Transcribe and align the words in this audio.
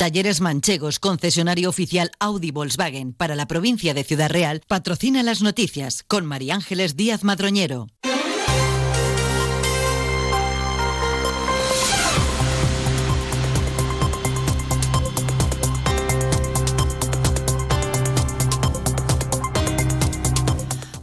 Talleres 0.00 0.40
Manchegos, 0.40 0.98
concesionario 0.98 1.68
oficial 1.68 2.10
Audi 2.20 2.52
Volkswagen 2.52 3.12
para 3.12 3.36
la 3.36 3.46
provincia 3.46 3.92
de 3.92 4.02
Ciudad 4.02 4.30
Real, 4.30 4.62
patrocina 4.66 5.22
las 5.22 5.42
noticias 5.42 6.04
con 6.04 6.24
María 6.24 6.54
Ángeles 6.54 6.96
Díaz 6.96 7.22
Madroñero. 7.22 7.86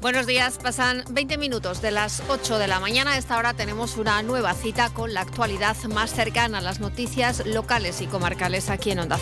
Buenos 0.07 0.25
días, 0.25 0.57
pasan 0.57 1.03
20 1.09 1.37
minutos 1.37 1.81
de 1.81 1.91
las 1.91 2.23
8 2.29 2.59
de 2.59 2.67
la 2.69 2.79
mañana. 2.79 3.11
A 3.11 3.17
esta 3.17 3.37
hora 3.37 3.53
tenemos 3.53 3.97
una 3.97 4.23
nueva 4.23 4.53
cita 4.53 4.89
con 4.93 5.13
la 5.13 5.19
actualidad 5.19 5.75
más 5.93 6.13
cercana 6.13 6.59
a 6.59 6.61
las 6.61 6.79
noticias 6.79 7.45
locales 7.45 7.99
y 7.99 8.07
comarcales 8.07 8.69
aquí 8.69 8.91
en 8.91 8.99
Onda. 8.99 9.19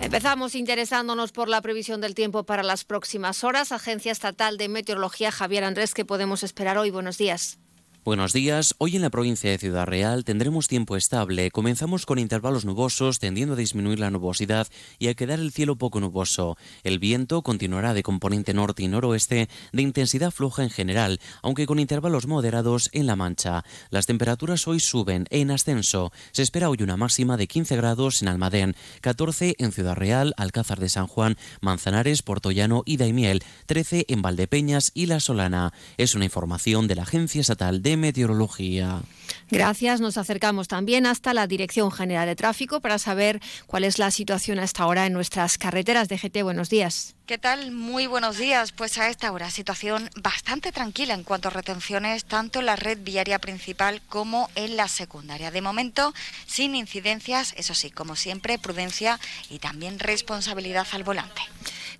Empezamos 0.00 0.56
interesándonos 0.56 1.30
por 1.30 1.48
la 1.48 1.60
previsión 1.60 2.00
del 2.00 2.16
tiempo 2.16 2.42
para 2.42 2.64
las 2.64 2.84
próximas 2.84 3.44
horas. 3.44 3.70
Agencia 3.70 4.10
Estatal 4.10 4.56
de 4.56 4.68
Meteorología 4.68 5.30
Javier 5.30 5.62
Andrés, 5.62 5.94
¿qué 5.94 6.04
podemos 6.04 6.42
esperar 6.42 6.78
hoy? 6.78 6.90
Buenos 6.90 7.18
días. 7.18 7.60
Buenos 8.04 8.32
días. 8.32 8.74
Hoy 8.78 8.96
en 8.96 9.02
la 9.02 9.10
provincia 9.10 9.48
de 9.48 9.58
Ciudad 9.58 9.86
Real 9.86 10.24
tendremos 10.24 10.66
tiempo 10.66 10.96
estable. 10.96 11.52
Comenzamos 11.52 12.04
con 12.04 12.18
intervalos 12.18 12.64
nubosos, 12.64 13.20
tendiendo 13.20 13.54
a 13.54 13.56
disminuir 13.56 14.00
la 14.00 14.10
nubosidad 14.10 14.66
y 14.98 15.06
a 15.06 15.14
quedar 15.14 15.38
el 15.38 15.52
cielo 15.52 15.76
poco 15.76 16.00
nuboso. 16.00 16.56
El 16.82 16.98
viento 16.98 17.42
continuará 17.42 17.94
de 17.94 18.02
componente 18.02 18.54
norte 18.54 18.82
y 18.82 18.88
noroeste, 18.88 19.48
de 19.72 19.82
intensidad 19.82 20.32
floja 20.32 20.64
en 20.64 20.70
general, 20.70 21.20
aunque 21.42 21.64
con 21.64 21.78
intervalos 21.78 22.26
moderados 22.26 22.90
en 22.92 23.06
La 23.06 23.14
Mancha. 23.14 23.62
Las 23.90 24.06
temperaturas 24.06 24.66
hoy 24.66 24.80
suben 24.80 25.26
en 25.30 25.52
ascenso. 25.52 26.10
Se 26.32 26.42
espera 26.42 26.70
hoy 26.70 26.78
una 26.80 26.96
máxima 26.96 27.36
de 27.36 27.46
15 27.46 27.76
grados 27.76 28.20
en 28.20 28.26
Almadén, 28.26 28.74
14 29.00 29.54
en 29.58 29.70
Ciudad 29.70 29.94
Real, 29.94 30.34
Alcázar 30.36 30.80
de 30.80 30.88
San 30.88 31.06
Juan, 31.06 31.36
Manzanares, 31.60 32.22
Portollano 32.22 32.82
y 32.84 32.96
Daimiel, 32.96 33.44
13 33.66 34.06
en 34.08 34.22
Valdepeñas 34.22 34.90
y 34.92 35.06
La 35.06 35.20
Solana. 35.20 35.72
Es 35.98 36.16
una 36.16 36.24
información 36.24 36.88
de 36.88 36.96
la 36.96 37.02
Agencia 37.02 37.40
Estatal 37.40 37.80
de 37.80 37.91
Meteorología. 37.96 39.02
Gracias. 39.50 40.00
Nos 40.00 40.16
acercamos 40.16 40.66
también 40.68 41.06
hasta 41.06 41.34
la 41.34 41.46
Dirección 41.46 41.90
General 41.90 42.26
de 42.26 42.36
Tráfico 42.36 42.80
para 42.80 42.98
saber 42.98 43.40
cuál 43.66 43.84
es 43.84 43.98
la 43.98 44.10
situación 44.10 44.58
a 44.58 44.64
esta 44.64 44.86
hora 44.86 45.06
en 45.06 45.12
nuestras 45.12 45.58
carreteras 45.58 46.08
de 46.08 46.16
GT. 46.16 46.42
Buenos 46.42 46.70
días. 46.70 47.14
¿Qué 47.26 47.38
tal? 47.38 47.70
Muy 47.70 48.06
buenos 48.06 48.38
días. 48.38 48.72
Pues 48.72 48.98
a 48.98 49.08
esta 49.08 49.30
hora 49.30 49.50
situación 49.50 50.08
bastante 50.16 50.72
tranquila 50.72 51.14
en 51.14 51.22
cuanto 51.22 51.48
a 51.48 51.50
retenciones 51.50 52.24
tanto 52.24 52.60
en 52.60 52.66
la 52.66 52.76
red 52.76 52.98
viaria 53.02 53.38
principal 53.38 54.00
como 54.08 54.48
en 54.54 54.76
la 54.76 54.88
secundaria. 54.88 55.50
De 55.50 55.60
momento, 55.60 56.14
sin 56.46 56.74
incidencias, 56.74 57.54
eso 57.56 57.74
sí, 57.74 57.90
como 57.90 58.16
siempre, 58.16 58.58
prudencia 58.58 59.20
y 59.50 59.58
también 59.58 59.98
responsabilidad 59.98 60.86
al 60.92 61.04
volante. 61.04 61.42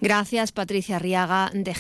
Gracias, 0.01 0.53
Patricia 0.53 0.97
Arriaga, 0.97 1.51
de 1.53 1.75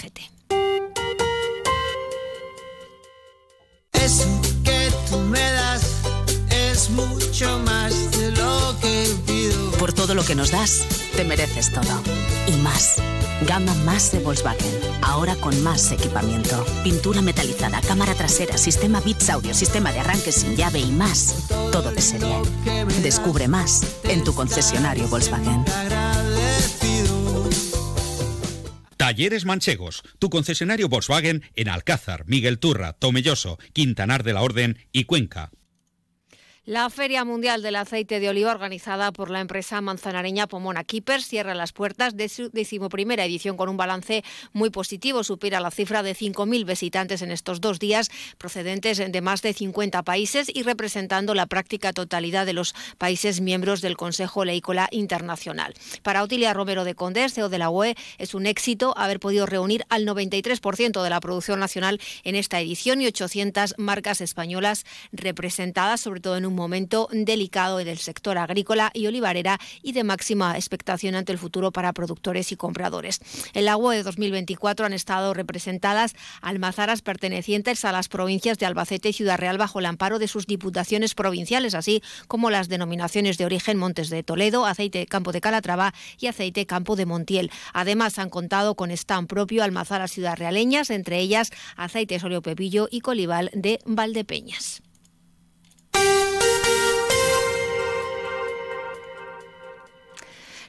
todo 10.12 10.20
lo 10.20 10.26
que 10.26 10.34
nos 10.34 10.50
das, 10.50 10.86
te 11.16 11.24
mereces 11.24 11.72
todo. 11.72 12.02
Y 12.46 12.52
más. 12.60 12.96
Gama 13.48 13.74
más 13.76 14.12
de 14.12 14.18
Volkswagen. 14.18 14.70
Ahora 15.00 15.36
con 15.36 15.62
más 15.62 15.90
equipamiento. 15.90 16.66
Pintura 16.84 17.22
metalizada, 17.22 17.80
cámara 17.80 18.12
trasera, 18.12 18.58
sistema 18.58 19.00
Bits 19.00 19.30
Audio, 19.30 19.54
sistema 19.54 19.90
de 19.90 20.00
arranque 20.00 20.30
sin 20.30 20.54
llave 20.54 20.80
y 20.80 20.90
más. 20.92 21.48
Todo 21.72 21.92
de 21.92 22.02
serie. 22.02 22.34
Descubre 23.02 23.48
más 23.48 24.02
en 24.04 24.22
tu 24.22 24.34
concesionario 24.34 25.08
Volkswagen. 25.08 25.64
Talleres 28.98 29.46
Manchegos, 29.46 30.02
tu 30.18 30.28
concesionario 30.28 30.90
Volkswagen 30.90 31.42
en 31.56 31.70
Alcázar, 31.70 32.24
Miguel 32.26 32.58
Turra, 32.58 32.92
Tomelloso, 32.92 33.58
Quintanar 33.72 34.24
de 34.24 34.34
la 34.34 34.42
Orden 34.42 34.78
y 34.92 35.04
Cuenca. 35.04 35.52
La 36.64 36.88
Feria 36.90 37.24
Mundial 37.24 37.60
del 37.60 37.74
Aceite 37.74 38.20
de 38.20 38.28
Oliva, 38.28 38.52
organizada 38.52 39.10
por 39.10 39.30
la 39.30 39.40
empresa 39.40 39.80
manzanareña 39.80 40.46
Pomona 40.46 40.84
Keepers, 40.84 41.26
cierra 41.26 41.56
las 41.56 41.72
puertas 41.72 42.16
de 42.16 42.28
su 42.28 42.50
decimoprimera 42.50 43.24
edición 43.24 43.56
con 43.56 43.68
un 43.68 43.76
balance 43.76 44.22
muy 44.52 44.70
positivo. 44.70 45.24
Supera 45.24 45.58
la 45.58 45.72
cifra 45.72 46.04
de 46.04 46.14
5.000 46.14 46.64
visitantes 46.64 47.20
en 47.20 47.32
estos 47.32 47.60
dos 47.60 47.80
días, 47.80 48.12
procedentes 48.38 48.98
de 48.98 49.20
más 49.20 49.42
de 49.42 49.54
50 49.54 50.04
países 50.04 50.48
y 50.54 50.62
representando 50.62 51.34
la 51.34 51.46
práctica 51.46 51.92
totalidad 51.92 52.46
de 52.46 52.52
los 52.52 52.76
países 52.96 53.40
miembros 53.40 53.80
del 53.80 53.96
Consejo 53.96 54.44
Leícola 54.44 54.86
Internacional. 54.92 55.74
Para 56.04 56.22
Otilia 56.22 56.54
Romero 56.54 56.84
de 56.84 56.94
Condés, 56.94 57.34
CEO 57.34 57.48
de 57.48 57.58
la 57.58 57.70
UE, 57.70 57.96
es 58.18 58.34
un 58.34 58.46
éxito 58.46 58.96
haber 58.96 59.18
podido 59.18 59.46
reunir 59.46 59.84
al 59.88 60.06
93% 60.06 61.02
de 61.02 61.10
la 61.10 61.18
producción 61.18 61.58
nacional 61.58 62.00
en 62.22 62.36
esta 62.36 62.60
edición 62.60 63.00
y 63.00 63.08
800 63.08 63.74
marcas 63.78 64.20
españolas 64.20 64.86
representadas, 65.10 66.00
sobre 66.00 66.20
todo 66.20 66.36
en 66.36 66.46
un 66.46 66.51
momento 66.54 67.08
delicado 67.12 67.80
en 67.80 67.88
el 67.88 67.98
sector 67.98 68.38
agrícola 68.38 68.90
y 68.94 69.06
olivarera 69.06 69.58
y 69.82 69.92
de 69.92 70.04
máxima 70.04 70.56
expectación 70.56 71.14
ante 71.14 71.32
el 71.32 71.38
futuro 71.38 71.72
para 71.72 71.92
productores 71.92 72.52
y 72.52 72.56
compradores. 72.56 73.20
En 73.54 73.64
la 73.64 73.76
UE 73.76 73.96
de 73.96 74.02
2024 74.02 74.86
han 74.86 74.92
estado 74.92 75.34
representadas 75.34 76.14
almazaras 76.40 77.02
pertenecientes 77.02 77.84
a 77.84 77.92
las 77.92 78.08
provincias 78.08 78.58
de 78.58 78.66
Albacete 78.66 79.10
y 79.10 79.12
Ciudad 79.12 79.38
Real 79.38 79.58
bajo 79.58 79.80
el 79.80 79.86
amparo 79.86 80.18
de 80.18 80.28
sus 80.28 80.46
diputaciones 80.46 81.14
provinciales, 81.14 81.74
así 81.74 82.02
como 82.28 82.50
las 82.50 82.68
denominaciones 82.68 83.38
de 83.38 83.44
origen 83.44 83.78
Montes 83.78 84.10
de 84.10 84.22
Toledo, 84.22 84.66
Aceite 84.66 85.06
Campo 85.06 85.32
de 85.32 85.40
Calatrava 85.40 85.94
y 86.18 86.26
Aceite 86.26 86.66
Campo 86.66 86.96
de 86.96 87.06
Montiel. 87.06 87.50
Además, 87.72 88.18
han 88.18 88.30
contado 88.30 88.74
con 88.74 88.90
stand 88.90 89.28
propio 89.28 89.62
almazaras 89.62 90.12
ciudad 90.12 90.36
realeñas, 90.36 90.90
entre 90.90 91.18
ellas 91.18 91.50
Aceite 91.76 92.18
Sorio 92.18 92.42
Pepillo 92.42 92.88
y 92.90 93.00
Colival 93.00 93.50
de 93.54 93.78
Valdepeñas. 93.84 94.82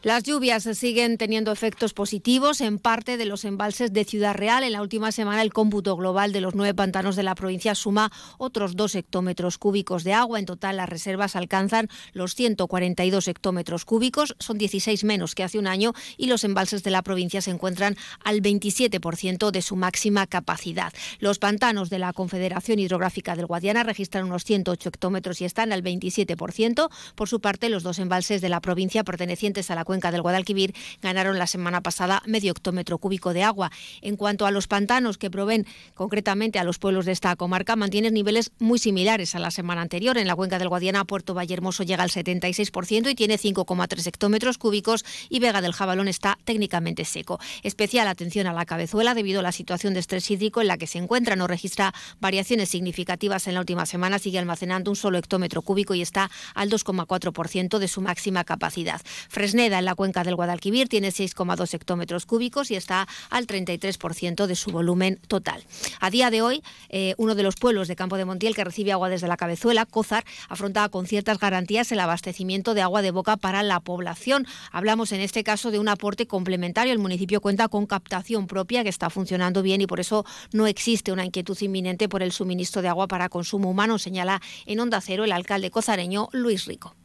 Las 0.04 0.24
lluvias 0.24 0.64
siguen 0.74 1.18
teniendo 1.18 1.54
efectos 1.54 1.94
positivos 1.94 2.60
en 2.60 2.78
parte 2.78 3.16
de 3.16 3.24
los 3.24 3.46
embalses 3.46 3.94
de 3.94 4.04
Ciudad 4.04 4.36
Real. 4.36 4.66
En 4.66 4.74
la 4.74 4.82
última 4.82 5.14
semana 5.14 5.42
el 5.42 5.54
cómputo 5.54 5.96
global 5.96 6.34
de 6.34 6.42
los 6.42 6.56
nueve 6.56 6.74
pantanos 6.74 7.16
de 7.16 7.24
la 7.24 7.36
provincia 7.36 7.74
suma 7.74 8.12
otros 8.38 8.76
dos 8.76 8.96
hectómetros 8.96 9.58
cúbicos 9.58 10.04
de 10.04 10.12
agua. 10.12 10.40
En 10.40 10.46
total 10.46 10.76
las 10.76 10.90
reservas 10.90 11.38
alcanzan 11.38 11.88
los 12.12 12.36
142 12.36 13.30
hectómetros 13.30 13.86
cúbicos, 13.86 14.36
son 14.40 14.58
16 14.58 15.06
menos 15.06 15.36
que 15.36 15.44
hace 15.44 15.58
un 15.58 15.68
año 15.68 15.94
y 16.18 16.28
los 16.28 16.44
embalses 16.44 16.84
de 16.84 16.92
la 16.92 17.02
provincia 17.02 17.42
se 17.42 17.52
encuentran 17.52 17.96
al 18.26 18.42
27% 18.42 19.52
de 19.52 19.62
su 19.62 19.78
máxima 19.78 20.28
capacidad. 20.28 20.92
Los 21.20 21.40
pantanos 21.40 21.90
de 21.90 22.00
la 22.00 22.12
Confederación 22.12 22.80
Hidrográfica 22.80 23.38
del 23.38 23.46
Guadiana 23.46 23.84
registran 23.84 24.26
unos 24.26 24.44
108 24.44 24.90
hectómetros 24.90 25.40
y 25.40 25.46
están 25.46 25.72
al 25.72 25.82
27%. 25.82 26.90
Por 27.16 27.30
su 27.30 27.40
parte, 27.40 27.70
los 27.70 27.84
dos 27.84 28.00
embalses 28.00 28.42
de 28.42 28.50
la 28.50 28.60
provincia 28.60 29.06
pertenecientes 29.06 29.72
a 29.72 29.76
la 29.76 29.86
cuenca 29.94 30.12
del 30.12 30.24
Guadalquivir 30.24 30.74
ganaron 31.04 31.38
la 31.38 31.46
semana 31.46 31.82
pasada 31.82 32.24
medio 32.26 32.52
octómetro 32.52 32.98
cúbico 32.98 33.32
de 33.32 33.44
agua. 33.44 33.72
En 34.02 34.16
cuanto 34.16 34.48
a 34.48 34.52
los 34.52 34.66
pantanos 34.66 35.20
que 35.20 35.30
proveen 35.30 35.68
concretamente 35.94 36.58
a 36.58 36.64
los 36.64 36.80
pueblos 36.80 37.06
de 37.06 37.12
esta 37.12 37.36
comarca, 37.36 37.76
mantienen 37.76 38.16
niveles 38.16 38.52
muy 38.58 38.80
similares 38.80 39.36
a 39.36 39.40
la 39.40 39.52
semana 39.52 39.82
anterior. 39.82 40.18
En 40.18 40.26
la 40.26 40.36
cuenca 40.36 40.58
del 40.58 40.70
Guadiana, 40.70 41.06
Puerto 41.06 41.36
Vallehermoso 41.36 41.84
llega 41.84 42.02
al 42.02 42.10
76% 42.10 43.12
y 43.12 43.14
tiene 43.14 43.38
5,3 43.38 44.08
hectómetros 44.08 44.58
cúbicos 44.58 45.06
y 45.30 45.38
Vega 45.38 45.62
del 45.62 45.74
Jabalón 45.74 46.08
está 46.08 46.40
técnicamente 46.44 47.06
seco. 47.06 47.40
Especial 47.62 48.08
atención 48.08 48.48
a 48.48 48.54
la 48.54 48.66
cabezuela 48.66 49.14
debido 49.14 49.42
a 49.42 49.44
la 49.44 49.52
situación 49.52 49.94
de 49.94 50.00
estrés 50.00 50.32
hídrico 50.32 50.60
en 50.60 50.70
la 50.70 50.80
que 50.80 50.88
se 50.88 50.98
encuentra. 50.98 51.36
No 51.36 51.46
registra 51.46 51.94
variaciones 52.20 52.70
significativas 52.70 53.46
en 53.46 53.54
la 53.54 53.60
última 53.60 53.86
semana, 53.86 54.18
sigue 54.18 54.40
almacenando 54.40 54.90
un 54.90 54.96
solo 54.96 55.20
hectómetro 55.20 55.62
cúbico 55.62 55.94
y 55.94 56.02
está 56.02 56.32
al 56.56 56.72
2,4% 56.72 57.78
de 57.78 57.88
su 57.88 58.02
máxima 58.02 58.44
capacidad. 58.44 59.00
Fresneda 59.30 59.83
en 59.84 59.86
la 59.86 59.96
cuenca 59.96 60.24
del 60.24 60.36
Guadalquivir 60.36 60.88
tiene 60.88 61.10
6,2 61.10 61.74
hectómetros 61.74 62.26
cúbicos 62.26 62.72
y 62.72 62.76
está 62.76 63.08
al 63.30 63.48
33% 63.48 64.46
de 64.46 64.56
su 64.56 64.72
volumen 64.72 65.20
total. 65.28 65.64
A 66.00 66.10
día 66.10 66.32
de 66.32 66.42
hoy, 66.42 66.64
eh, 66.90 67.16
uno 67.18 67.36
de 67.36 67.44
los 67.44 67.56
pueblos 67.56 67.90
de 67.90 67.96
Campo 67.96 68.18
de 68.18 68.26
Montiel 68.26 68.56
que 68.56 68.64
recibe 68.64 68.94
agua 68.94 69.10
desde 69.10 69.28
la 69.28 69.38
Cabezuela, 69.38 69.86
Cózar, 69.86 70.24
afronta 70.48 70.88
con 70.88 71.06
ciertas 71.06 71.38
garantías 71.38 71.92
el 71.92 72.00
abastecimiento 72.00 72.74
de 72.74 72.82
agua 72.82 73.02
de 73.02 73.12
boca 73.12 73.36
para 73.36 73.62
la 73.62 73.82
población. 73.82 74.48
Hablamos 74.72 75.12
en 75.12 75.20
este 75.20 75.44
caso 75.44 75.70
de 75.70 75.80
un 75.80 75.90
aporte 75.90 76.28
complementario. 76.28 76.94
El 76.94 77.00
municipio 77.00 77.42
cuenta 77.42 77.68
con 77.68 77.86
captación 77.86 78.48
propia 78.48 78.84
que 78.84 78.90
está 78.90 79.10
funcionando 79.10 79.62
bien 79.62 79.82
y 79.82 79.88
por 79.88 80.00
eso 80.00 80.26
no 80.54 80.66
existe 80.66 81.12
una 81.12 81.26
inquietud 81.26 81.58
inminente 81.62 82.08
por 82.08 82.24
el 82.24 82.32
suministro 82.32 82.82
de 82.82 82.88
agua 82.88 83.08
para 83.08 83.30
consumo 83.30 83.70
humano, 83.70 84.00
señala 84.00 84.42
en 84.66 84.80
Onda 84.80 85.02
Cero 85.02 85.26
el 85.26 85.32
alcalde 85.34 85.72
cozareño 85.72 86.30
Luis 86.32 86.66
Rico. 86.66 86.96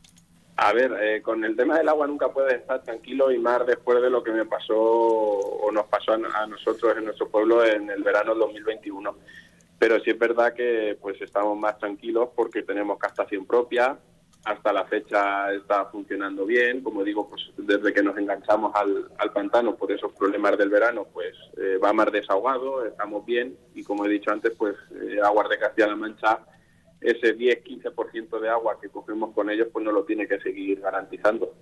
A 0.61 0.73
ver, 0.73 0.93
eh, 1.01 1.23
con 1.23 1.45
el 1.45 1.55
tema 1.55 1.79
del 1.79 1.89
agua 1.89 2.09
nunca 2.09 2.31
puedes 2.31 2.55
estar 2.55 2.83
tranquilo 2.83 3.31
y 3.31 3.39
más 3.39 3.65
después 3.65 4.03
de 4.03 4.11
lo 4.11 4.25
que 4.25 4.33
me 4.33 4.45
pasó 4.45 4.77
o 4.77 5.71
nos 5.71 5.87
pasó 5.87 6.15
a, 6.15 6.47
nosotros 6.49 6.97
en 6.97 7.05
nuestro 7.05 7.29
pueblo 7.29 7.65
en 7.65 7.89
el 7.89 8.03
verano 8.03 8.35
2021. 8.35 9.17
Pero 9.79 10.01
sí 10.01 10.11
es 10.11 10.19
verdad 10.19 10.55
que 10.55 10.99
pues 11.01 11.21
estamos 11.23 11.57
más 11.57 11.79
tranquilos 11.79 12.31
porque 12.35 12.65
tenemos 12.65 12.99
captación 12.99 13.47
propia, 13.47 13.97
hasta 14.47 14.73
la 14.73 14.85
fecha 14.87 15.53
está 15.53 15.85
funcionando 15.85 16.45
bien. 16.45 16.83
Como 16.83 17.05
digo, 17.05 17.29
pues 17.29 17.53
desde 17.57 17.93
que 17.93 18.03
nos 18.03 18.19
enganchamos 18.19 18.75
al, 18.75 19.13
al 19.17 19.33
pantano 19.33 19.77
por 19.77 19.93
esos 19.93 20.13
problemas 20.15 20.59
del 20.59 20.71
verano, 20.71 21.07
pues 21.13 21.37
eh, 21.57 21.79
va 21.79 21.93
más 21.93 22.11
desahogado, 22.11 22.85
estamos 22.85 23.25
bien 23.25 23.57
y 23.77 23.85
como 23.85 24.07
he 24.07 24.09
dicho 24.09 24.33
antes, 24.33 24.55
pues 24.59 24.75
eh, 25.03 25.21
Aguas 25.23 25.51
de 25.51 25.59
Castilla-La 25.61 25.95
Mancha, 25.95 26.41
ese 27.01 27.37
10-15% 27.37 28.41
de 28.41 28.49
agua 28.49 28.79
que 28.81 28.89
cogemos 28.89 29.33
con 29.35 29.51
ellos, 29.51 29.69
pues 29.73 29.85
no 29.85 29.93
lo 29.93 30.05
tiene 30.05 30.27
que 30.27 30.41
seguir 30.41 30.81
garantizando. 30.81 31.55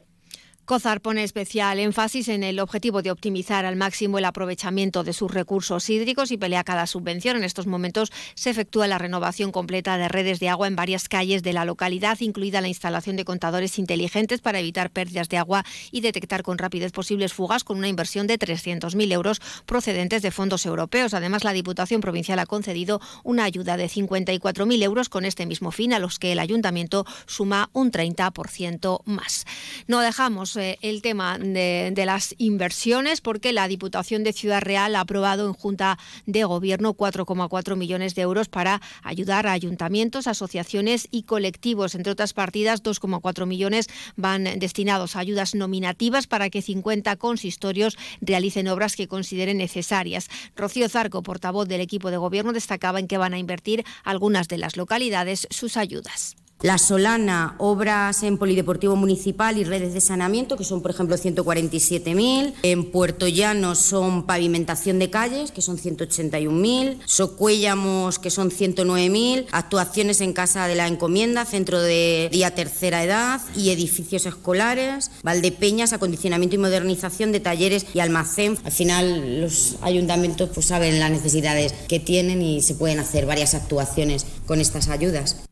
COZAR 0.66 1.00
pone 1.00 1.22
especial 1.22 1.78
énfasis 1.78 2.26
en 2.26 2.42
el 2.42 2.58
objetivo 2.58 3.00
de 3.00 3.12
optimizar 3.12 3.64
al 3.64 3.76
máximo 3.76 4.18
el 4.18 4.24
aprovechamiento 4.24 5.04
de 5.04 5.12
sus 5.12 5.30
recursos 5.30 5.88
hídricos 5.88 6.32
y 6.32 6.38
pelea 6.38 6.64
cada 6.64 6.88
subvención. 6.88 7.36
En 7.36 7.44
estos 7.44 7.68
momentos 7.68 8.10
se 8.34 8.50
efectúa 8.50 8.88
la 8.88 8.98
renovación 8.98 9.52
completa 9.52 9.96
de 9.96 10.08
redes 10.08 10.40
de 10.40 10.48
agua 10.48 10.66
en 10.66 10.74
varias 10.74 11.08
calles 11.08 11.44
de 11.44 11.52
la 11.52 11.64
localidad, 11.64 12.18
incluida 12.18 12.60
la 12.60 12.66
instalación 12.66 13.14
de 13.14 13.24
contadores 13.24 13.78
inteligentes 13.78 14.40
para 14.40 14.58
evitar 14.58 14.90
pérdidas 14.90 15.28
de 15.28 15.38
agua 15.38 15.64
y 15.92 16.00
detectar 16.00 16.42
con 16.42 16.58
rapidez 16.58 16.90
posibles 16.90 17.32
fugas 17.32 17.62
con 17.62 17.78
una 17.78 17.86
inversión 17.86 18.26
de 18.26 18.36
300.000 18.36 19.12
euros 19.12 19.40
procedentes 19.66 20.20
de 20.20 20.32
fondos 20.32 20.66
europeos. 20.66 21.14
Además, 21.14 21.44
la 21.44 21.52
Diputación 21.52 22.00
Provincial 22.00 22.40
ha 22.40 22.46
concedido 22.46 23.00
una 23.22 23.44
ayuda 23.44 23.76
de 23.76 23.86
54.000 23.86 24.82
euros 24.82 25.08
con 25.10 25.26
este 25.26 25.46
mismo 25.46 25.70
fin, 25.70 25.92
a 25.92 26.00
los 26.00 26.18
que 26.18 26.32
el 26.32 26.40
Ayuntamiento 26.40 27.06
suma 27.26 27.70
un 27.72 27.92
30% 27.92 29.02
más. 29.04 29.44
No 29.86 30.00
dejamos 30.00 30.56
eh, 30.56 30.79
el 30.82 31.03
tema 31.03 31.38
de, 31.38 31.91
de, 31.93 32.06
las 32.06 32.35
inversiones 32.38 33.20
porque 33.20 33.53
la 33.53 33.69
Diputación 33.69 34.25
de 34.25 34.32
Ciudad 34.32 34.61
Real 34.61 34.97
ha 34.97 35.00
aprobado 35.00 35.47
en 35.47 35.53
Junta 35.53 35.99
de 36.26 36.44
Gobierno 36.44 36.94
4,4 36.94 37.76
millones 37.76 38.14
de 38.14 38.23
euros 38.23 38.49
para 38.49 38.81
ayudar 39.03 39.47
a 39.47 39.53
ayuntamientos, 39.53 40.26
asociaciones 40.26 41.08
y 41.11 41.25
colectivos. 41.25 41.94
Entre 41.94 42.12
otras 42.12 42.32
partidas, 42.32 42.82
2,4 42.82 43.47
millones 43.47 43.88
van 44.17 44.44
destinados 44.58 45.17
a 45.17 45.20
ayudas 45.20 45.55
nominativas 45.55 46.26
para 46.26 46.50
que 46.50 46.62
50 46.62 47.17
consistorios 47.17 47.99
realicen 48.20 48.69
obras 48.69 48.97
que 48.97 49.09
consideren 49.09 49.59
necesarias. 49.59 50.29
Rocío 50.55 50.88
Zarco, 50.88 51.23
portavoz 51.23 51.69
del 51.69 51.81
equipo 51.81 52.11
de 52.11 52.17
Gobierno, 52.17 52.52
destacaba 52.52 53.00
en 53.00 53.09
que 53.09 53.19
van 53.19 53.35
a 53.35 53.38
invertir 53.38 53.85
algunas 54.05 54.49
de 54.49 54.59
las 54.59 54.76
localidades 54.76 55.47
sus 55.50 55.76
ayudas. 55.76 56.37
La 56.62 56.79
Solana, 56.79 57.55
obras 57.58 58.23
en 58.23 58.38
Polideportivo 58.38 58.97
Municipal 58.97 59.58
y 59.58 59.64
redes 59.64 59.93
de 59.93 60.00
saneamiento, 60.00 60.56
que 60.56 60.64
son, 60.64 60.81
por 60.81 60.91
ejemplo, 60.91 61.14
147.000. 61.14 62.55
En 62.62 62.91
Puerto 62.91 63.29
Llano 63.29 63.75
son 63.75 64.25
pavimentación 64.25 64.99
de 64.99 65.11
calles, 65.11 65.53
que 65.53 65.61
son 65.61 65.76
181.000. 65.76 66.99
Socuéllamos, 67.05 68.19
que 68.19 68.31
son 68.31 68.50
109.000. 68.50 69.49
Actuaciones 69.53 70.23
en 70.23 70.32
Casa 70.32 70.67
de 70.67 70.76
la 70.76 70.88
Encomienda, 70.88 71.44
Centro 71.44 71.79
de 71.82 72.31
Día 72.32 72.55
Tercera 72.55 73.05
Edad 73.05 73.43
y 73.55 73.69
edificios 73.69 74.25
escolares. 74.25 75.11
Valdepeñas, 75.23 75.93
acondicionamiento 75.93 76.56
y 76.56 76.59
modernización 76.59 77.32
de 77.32 77.41
talleres 77.41 77.87
y 77.93 78.00
almacén. 78.00 78.59
Al 78.64 78.73
final, 78.73 79.43
los 79.43 79.76
ayuntamientos 79.82 80.49
pues, 80.55 80.64
saben 80.64 81.00
las 81.00 81.11
necesidades 81.11 81.75
que 81.87 82.00
tienen 82.00 82.41
y 82.41 82.62
se 82.62 82.75
pueden 82.75 82.99
hacer 82.99 83.26
varias 83.26 83.55
actuaciones 83.55 84.25
con 84.47 84.62
estas 84.62 84.88
ayudas. 84.88 85.45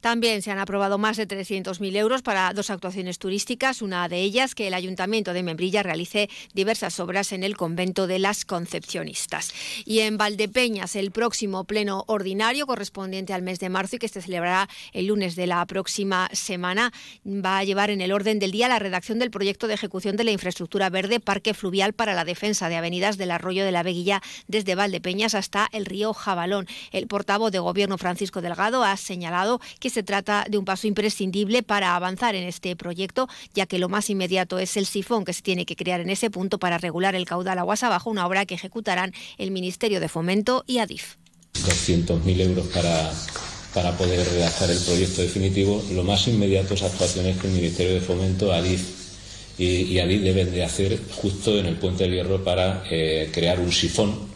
También 0.00 0.40
se 0.40 0.50
han 0.50 0.58
aprobado 0.58 0.96
más 0.96 1.16
de 1.18 1.28
300.000 1.28 1.96
euros 1.96 2.22
para 2.22 2.52
dos 2.54 2.70
actuaciones 2.70 3.18
turísticas, 3.18 3.82
una 3.82 4.08
de 4.08 4.20
ellas 4.20 4.54
que 4.54 4.66
el 4.66 4.74
Ayuntamiento 4.74 5.34
de 5.34 5.42
Membrilla 5.42 5.82
realice 5.82 6.30
diversas 6.54 6.98
obras 7.00 7.32
en 7.32 7.44
el 7.44 7.56
convento 7.56 8.06
de 8.06 8.18
las 8.18 8.46
Concepcionistas. 8.46 9.52
Y 9.84 10.00
en 10.00 10.16
Valdepeñas, 10.16 10.96
el 10.96 11.10
próximo 11.10 11.64
pleno 11.64 12.04
ordinario 12.06 12.66
correspondiente 12.66 13.34
al 13.34 13.42
mes 13.42 13.60
de 13.60 13.68
marzo 13.68 13.96
y 13.96 13.98
que 13.98 14.08
se 14.08 14.22
celebrará 14.22 14.68
el 14.92 15.06
lunes 15.06 15.36
de 15.36 15.46
la 15.46 15.64
próxima 15.66 16.30
semana, 16.32 16.92
va 17.26 17.58
a 17.58 17.64
llevar 17.64 17.90
en 17.90 18.00
el 18.00 18.12
orden 18.12 18.38
del 18.38 18.52
día 18.52 18.68
la 18.68 18.78
redacción 18.78 19.18
del 19.18 19.30
proyecto 19.30 19.66
de 19.66 19.74
ejecución 19.74 20.16
de 20.16 20.24
la 20.24 20.30
infraestructura 20.30 20.88
verde 20.88 21.20
Parque 21.20 21.52
Fluvial 21.52 21.92
para 21.92 22.14
la 22.14 22.24
defensa 22.24 22.70
de 22.70 22.76
avenidas 22.76 23.18
del 23.18 23.30
arroyo 23.30 23.64
de 23.64 23.72
la 23.72 23.82
Veguilla 23.82 24.22
desde 24.48 24.74
Valdepeñas 24.74 25.34
hasta 25.34 25.68
el 25.72 25.84
río 25.84 26.14
Jabalón. 26.14 26.66
El 26.90 27.06
portavoz 27.06 27.52
de 27.52 27.58
Gobierno 27.58 27.98
Francisco 27.98 28.40
Delgado 28.40 28.82
ha 28.82 28.96
señalado 28.96 29.60
que 29.78 29.89
se 29.90 30.02
trata 30.02 30.46
de 30.48 30.58
un 30.58 30.64
paso 30.64 30.86
imprescindible 30.86 31.62
para 31.62 31.96
avanzar 31.96 32.34
en 32.34 32.44
este 32.44 32.76
proyecto, 32.76 33.28
ya 33.54 33.66
que 33.66 33.78
lo 33.78 33.88
más 33.88 34.10
inmediato 34.10 34.58
es 34.58 34.76
el 34.76 34.86
sifón 34.86 35.24
que 35.24 35.32
se 35.32 35.42
tiene 35.42 35.66
que 35.66 35.76
crear 35.76 36.00
en 36.00 36.10
ese 36.10 36.30
punto 36.30 36.58
para 36.58 36.78
regular 36.78 37.14
el 37.14 37.26
caudal 37.26 37.58
aguas 37.58 37.82
abajo, 37.82 38.10
una 38.10 38.26
obra 38.26 38.46
que 38.46 38.54
ejecutarán 38.54 39.12
el 39.38 39.50
Ministerio 39.50 40.00
de 40.00 40.08
Fomento 40.08 40.64
y 40.66 40.78
ADIF. 40.78 41.16
200.000 41.54 42.40
euros 42.40 42.66
para, 42.68 43.12
para 43.74 43.96
poder 43.96 44.26
redactar 44.26 44.70
el 44.70 44.78
proyecto 44.78 45.22
definitivo. 45.22 45.84
Lo 45.92 46.04
más 46.04 46.26
inmediato 46.28 46.74
es 46.74 46.82
actuaciones 46.82 47.36
que 47.38 47.48
el 47.48 47.52
Ministerio 47.54 47.94
de 47.94 48.00
Fomento, 48.00 48.52
ADIF 48.52 49.00
y, 49.58 49.98
ADIF 49.98 50.22
deben 50.22 50.52
de 50.52 50.64
hacer 50.64 50.98
justo 51.12 51.58
en 51.58 51.66
el 51.66 51.76
Puente 51.76 52.04
del 52.04 52.14
Hierro 52.14 52.42
para 52.42 52.84
eh, 52.90 53.30
crear 53.32 53.60
un 53.60 53.72
sifón 53.72 54.29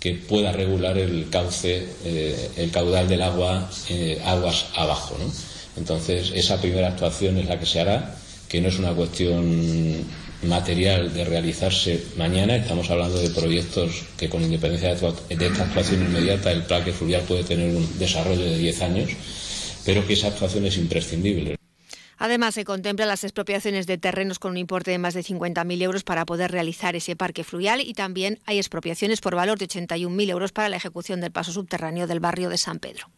que 0.00 0.14
pueda 0.14 0.52
regular 0.52 0.98
el 0.98 1.28
cauce, 1.30 1.86
eh, 2.04 2.50
el 2.56 2.70
caudal 2.70 3.08
del 3.08 3.22
agua 3.22 3.70
eh, 3.88 4.20
aguas 4.24 4.66
abajo. 4.74 5.16
¿no? 5.18 5.32
Entonces, 5.76 6.32
esa 6.34 6.60
primera 6.60 6.88
actuación 6.88 7.38
es 7.38 7.46
la 7.46 7.58
que 7.58 7.66
se 7.66 7.80
hará, 7.80 8.16
que 8.48 8.60
no 8.60 8.68
es 8.68 8.78
una 8.78 8.92
cuestión 8.92 10.04
material 10.42 11.12
de 11.12 11.24
realizarse 11.24 12.02
mañana, 12.16 12.56
estamos 12.56 12.90
hablando 12.90 13.18
de 13.18 13.30
proyectos 13.30 14.02
que 14.16 14.28
con 14.28 14.42
independencia 14.42 14.94
de 14.94 15.46
esta 15.46 15.64
actuación 15.64 16.02
inmediata 16.02 16.52
el 16.52 16.62
parque 16.62 16.92
fluvial 16.92 17.22
puede 17.22 17.44
tener 17.44 17.74
un 17.74 17.98
desarrollo 17.98 18.44
de 18.44 18.58
10 18.58 18.82
años, 18.82 19.10
pero 19.84 20.06
que 20.06 20.12
esa 20.12 20.28
actuación 20.28 20.66
es 20.66 20.76
imprescindible. 20.76 21.55
Además, 22.18 22.54
se 22.54 22.64
contemplan 22.64 23.08
las 23.08 23.24
expropiaciones 23.24 23.86
de 23.86 23.98
terrenos 23.98 24.38
con 24.38 24.52
un 24.52 24.56
importe 24.56 24.90
de 24.90 24.98
más 24.98 25.14
de 25.14 25.22
50.000 25.22 25.82
euros 25.82 26.04
para 26.04 26.26
poder 26.26 26.50
realizar 26.50 26.96
ese 26.96 27.16
parque 27.16 27.44
fluvial 27.44 27.80
y 27.80 27.94
también 27.94 28.40
hay 28.46 28.58
expropiaciones 28.58 29.20
por 29.20 29.34
valor 29.34 29.58
de 29.58 29.68
81.000 29.68 30.30
euros 30.30 30.52
para 30.52 30.68
la 30.68 30.76
ejecución 30.76 31.20
del 31.20 31.32
paso 31.32 31.52
subterráneo 31.52 32.06
del 32.06 32.20
barrio 32.20 32.48
de 32.48 32.58
San 32.58 32.78
Pedro. 32.78 33.10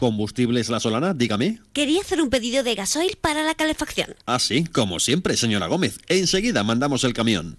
¿Combustibles 0.00 0.70
La 0.70 0.80
Solana? 0.80 1.12
Dígame. 1.12 1.60
Quería 1.74 2.00
hacer 2.00 2.22
un 2.22 2.30
pedido 2.30 2.62
de 2.62 2.74
gasoil 2.74 3.18
para 3.20 3.42
la 3.42 3.54
calefacción. 3.54 4.16
Ah, 4.24 4.38
sí, 4.38 4.64
como 4.64 4.98
siempre, 4.98 5.36
señora 5.36 5.66
Gómez. 5.66 5.98
Enseguida 6.08 6.64
mandamos 6.64 7.04
el 7.04 7.12
camión. 7.12 7.58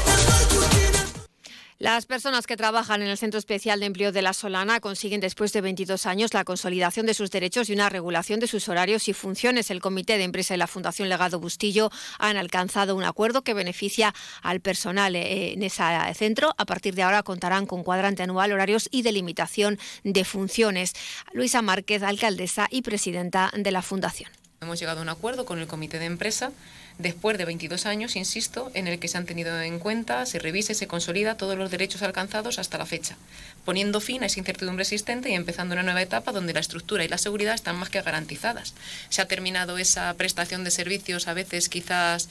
Las 1.81 2.05
personas 2.05 2.45
que 2.45 2.57
trabajan 2.57 3.01
en 3.01 3.07
el 3.07 3.17
Centro 3.17 3.39
Especial 3.39 3.79
de 3.79 3.87
Empleo 3.87 4.11
de 4.11 4.21
La 4.21 4.33
Solana 4.33 4.79
consiguen 4.81 5.19
después 5.19 5.51
de 5.51 5.61
22 5.61 6.05
años 6.05 6.31
la 6.31 6.43
consolidación 6.43 7.07
de 7.07 7.15
sus 7.15 7.31
derechos 7.31 7.69
y 7.69 7.73
una 7.73 7.89
regulación 7.89 8.39
de 8.39 8.45
sus 8.45 8.69
horarios 8.69 9.07
y 9.07 9.13
funciones. 9.13 9.71
El 9.71 9.81
Comité 9.81 10.19
de 10.19 10.23
Empresa 10.25 10.53
y 10.53 10.57
la 10.57 10.67
Fundación 10.67 11.09
Legado 11.09 11.39
Bustillo 11.39 11.89
han 12.19 12.37
alcanzado 12.37 12.95
un 12.95 13.03
acuerdo 13.03 13.41
que 13.41 13.55
beneficia 13.55 14.13
al 14.43 14.59
personal 14.59 15.15
eh, 15.15 15.53
en 15.53 15.63
ese 15.63 15.81
centro. 16.13 16.53
A 16.59 16.65
partir 16.65 16.93
de 16.93 17.01
ahora 17.01 17.23
contarán 17.23 17.65
con 17.65 17.83
cuadrante 17.83 18.21
anual, 18.21 18.51
horarios 18.51 18.87
y 18.91 19.01
delimitación 19.01 19.79
de 20.03 20.23
funciones. 20.23 20.93
Luisa 21.33 21.63
Márquez, 21.63 22.03
alcaldesa 22.03 22.67
y 22.69 22.83
presidenta 22.83 23.49
de 23.55 23.71
la 23.71 23.81
Fundación. 23.81 24.29
Hemos 24.61 24.79
llegado 24.79 24.99
a 24.99 25.01
un 25.01 25.09
acuerdo 25.09 25.45
con 25.45 25.57
el 25.57 25.65
Comité 25.65 25.97
de 25.97 26.05
Empresa 26.05 26.51
después 27.01 27.37
de 27.37 27.45
22 27.45 27.85
años, 27.85 28.15
insisto, 28.15 28.71
en 28.73 28.87
el 28.87 28.99
que 28.99 29.07
se 29.07 29.17
han 29.17 29.25
tenido 29.25 29.59
en 29.61 29.79
cuenta, 29.79 30.25
se 30.25 30.39
revisa 30.39 30.71
y 30.71 30.75
se 30.75 30.87
consolida 30.87 31.35
todos 31.35 31.57
los 31.57 31.71
derechos 31.71 32.01
alcanzados 32.01 32.59
hasta 32.59 32.77
la 32.77 32.85
fecha, 32.85 33.17
poniendo 33.65 33.99
fin 33.99 34.23
a 34.23 34.27
esa 34.27 34.39
incertidumbre 34.39 34.83
existente 34.83 35.29
y 35.29 35.33
empezando 35.33 35.73
una 35.73 35.83
nueva 35.83 36.01
etapa 36.01 36.31
donde 36.31 36.53
la 36.53 36.59
estructura 36.59 37.03
y 37.03 37.07
la 37.07 37.17
seguridad 37.17 37.55
están 37.55 37.75
más 37.75 37.89
que 37.89 38.01
garantizadas. 38.01 38.73
Se 39.09 39.21
ha 39.21 39.27
terminado 39.27 39.77
esa 39.77 40.13
prestación 40.13 40.63
de 40.63 40.71
servicios 40.71 41.27
a 41.27 41.33
veces 41.33 41.69
quizás 41.69 42.29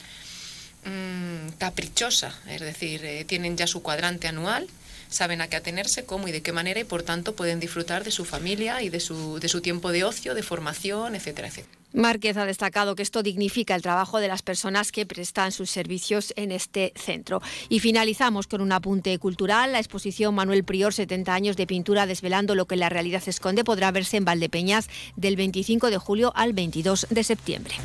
mmm, 0.85 1.49
caprichosa, 1.57 2.33
es 2.47 2.61
decir, 2.61 3.05
eh, 3.05 3.25
tienen 3.25 3.57
ya 3.57 3.67
su 3.67 3.81
cuadrante 3.81 4.27
anual, 4.27 4.67
saben 5.09 5.41
a 5.41 5.47
qué 5.47 5.57
atenerse, 5.57 6.05
cómo 6.05 6.27
y 6.27 6.31
de 6.31 6.41
qué 6.41 6.51
manera 6.51 6.79
y 6.79 6.85
por 6.85 7.03
tanto 7.03 7.35
pueden 7.35 7.59
disfrutar 7.59 8.03
de 8.03 8.11
su 8.11 8.25
familia 8.25 8.81
y 8.81 8.89
de 8.89 8.99
su, 8.99 9.39
de 9.39 9.49
su 9.49 9.61
tiempo 9.61 9.91
de 9.91 10.03
ocio, 10.03 10.33
de 10.33 10.43
formación, 10.43 11.15
etcétera, 11.15 11.49
etcétera. 11.49 11.80
Márquez 11.93 12.37
ha 12.37 12.45
destacado 12.45 12.95
que 12.95 13.03
esto 13.03 13.23
dignifica 13.23 13.75
el 13.75 13.81
trabajo 13.81 14.19
de 14.19 14.27
las 14.27 14.41
personas 14.41 14.91
que 14.91 15.05
prestan 15.05 15.51
sus 15.51 15.69
servicios 15.69 16.33
en 16.35 16.51
este 16.51 16.93
centro. 16.95 17.41
Y 17.69 17.79
finalizamos 17.79 18.47
con 18.47 18.61
un 18.61 18.71
apunte 18.71 19.17
cultural. 19.19 19.71
La 19.71 19.79
exposición 19.79 20.35
Manuel 20.35 20.63
Prior, 20.63 20.93
70 20.93 21.33
años 21.33 21.57
de 21.57 21.67
pintura 21.67 22.05
desvelando 22.05 22.55
lo 22.55 22.65
que 22.65 22.75
la 22.75 22.89
realidad 22.89 23.23
esconde, 23.25 23.63
podrá 23.63 23.91
verse 23.91 24.17
en 24.17 24.25
Valdepeñas 24.25 24.89
del 25.15 25.35
25 25.35 25.89
de 25.89 25.97
julio 25.97 26.31
al 26.35 26.53
22 26.53 27.07
de 27.09 27.23
septiembre. 27.23 27.75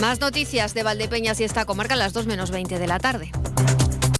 Más 0.00 0.20
noticias 0.20 0.74
de 0.74 0.82
Valdepeñas 0.82 1.40
y 1.40 1.44
esta 1.44 1.64
comarca 1.64 1.94
a 1.94 1.96
las 1.96 2.12
2 2.12 2.26
menos 2.26 2.50
20 2.50 2.78
de 2.78 2.86
la 2.86 2.98
tarde. 2.98 3.30